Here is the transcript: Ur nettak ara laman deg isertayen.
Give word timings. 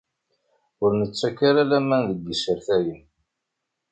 Ur 0.83 0.91
nettak 0.99 1.37
ara 1.49 1.63
laman 1.69 2.01
deg 2.09 2.21
isertayen. 2.33 3.01